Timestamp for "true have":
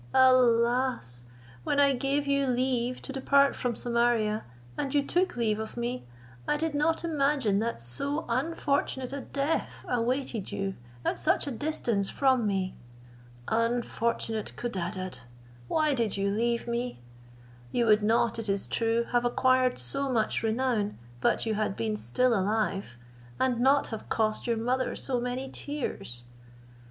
18.67-19.23